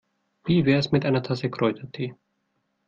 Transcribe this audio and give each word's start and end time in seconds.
Wie 0.45 0.65
wär's 0.65 0.91
mit 0.91 1.05
einer 1.05 1.21
Tasse 1.21 1.51
Kräutertee? 1.51 2.15